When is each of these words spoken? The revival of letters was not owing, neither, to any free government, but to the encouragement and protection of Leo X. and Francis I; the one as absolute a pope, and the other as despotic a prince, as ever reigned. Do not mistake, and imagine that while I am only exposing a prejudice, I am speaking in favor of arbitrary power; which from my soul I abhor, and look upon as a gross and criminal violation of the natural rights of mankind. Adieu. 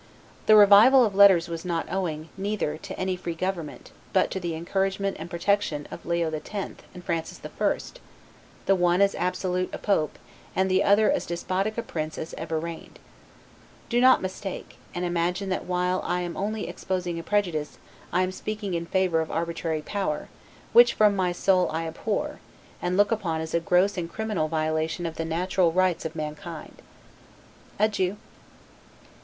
The 0.47 0.55
revival 0.55 1.05
of 1.05 1.13
letters 1.13 1.47
was 1.47 1.63
not 1.63 1.85
owing, 1.93 2.29
neither, 2.35 2.75
to 2.75 2.97
any 2.99 3.15
free 3.15 3.35
government, 3.35 3.91
but 4.13 4.31
to 4.31 4.39
the 4.39 4.55
encouragement 4.55 5.15
and 5.19 5.29
protection 5.29 5.85
of 5.91 6.07
Leo 6.07 6.31
X. 6.31 6.49
and 6.55 7.03
Francis 7.03 7.39
I; 7.45 7.75
the 8.65 8.73
one 8.73 8.99
as 8.99 9.13
absolute 9.13 9.69
a 9.71 9.77
pope, 9.77 10.17
and 10.55 10.71
the 10.71 10.83
other 10.83 11.11
as 11.11 11.27
despotic 11.27 11.77
a 11.77 11.83
prince, 11.83 12.17
as 12.17 12.33
ever 12.35 12.59
reigned. 12.59 12.97
Do 13.89 14.01
not 14.01 14.23
mistake, 14.23 14.77
and 14.95 15.05
imagine 15.05 15.49
that 15.49 15.65
while 15.65 16.01
I 16.03 16.21
am 16.21 16.35
only 16.35 16.67
exposing 16.67 17.19
a 17.19 17.21
prejudice, 17.23 17.77
I 18.11 18.23
am 18.23 18.31
speaking 18.31 18.73
in 18.73 18.87
favor 18.87 19.21
of 19.21 19.29
arbitrary 19.29 19.83
power; 19.83 20.29
which 20.73 20.95
from 20.95 21.15
my 21.15 21.31
soul 21.31 21.69
I 21.71 21.85
abhor, 21.85 22.39
and 22.81 22.97
look 22.97 23.11
upon 23.11 23.39
as 23.39 23.53
a 23.53 23.59
gross 23.59 23.99
and 23.99 24.11
criminal 24.11 24.47
violation 24.47 25.05
of 25.05 25.17
the 25.17 25.25
natural 25.25 25.71
rights 25.71 26.05
of 26.05 26.15
mankind. 26.15 26.81
Adieu. 27.77 28.17